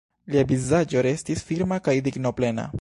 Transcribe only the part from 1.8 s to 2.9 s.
kaj dignoplena.